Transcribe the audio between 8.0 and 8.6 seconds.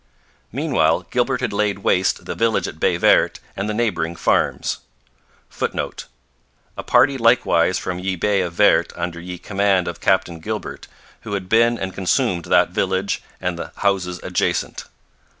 Bay of